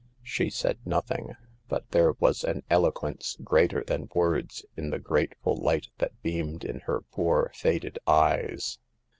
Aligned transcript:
44 0.21 0.23
She 0.33 0.49
said 0.49 0.77
nothing, 0.83 1.35
but 1.69 1.87
there 1.91 2.13
was 2.13 2.43
an 2.43 2.63
elo 2.71 2.89
quence 2.91 3.39
greater 3.43 3.83
than 3.83 4.09
words 4.15 4.65
in 4.75 4.89
the 4.89 4.97
grateful 4.97 5.55
light 5.55 5.89
that 5.99 6.19
beamed 6.23 6.63
in 6.65 6.79
her 6.87 7.01
poor, 7.11 7.51
faded 7.53 7.99
eyes. 8.07 8.79